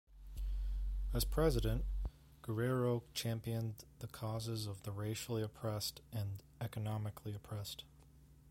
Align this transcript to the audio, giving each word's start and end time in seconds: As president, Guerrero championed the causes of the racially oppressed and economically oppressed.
As 1.13 1.23
president, 1.25 1.85
Guerrero 2.41 3.03
championed 3.13 3.85
the 3.99 4.07
causes 4.07 4.65
of 4.65 4.81
the 4.81 4.91
racially 4.91 5.43
oppressed 5.43 6.01
and 6.11 6.41
economically 6.59 7.35
oppressed. 7.35 7.83